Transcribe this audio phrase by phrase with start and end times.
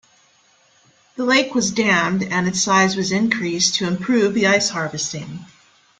[1.15, 5.45] The lake was dammed and its size was increased to improve the ice harvesting.